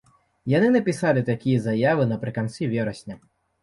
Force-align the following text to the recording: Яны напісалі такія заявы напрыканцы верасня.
Яны 0.53 0.71
напісалі 0.77 1.25
такія 1.31 1.63
заявы 1.69 2.11
напрыканцы 2.17 2.75
верасня. 2.77 3.25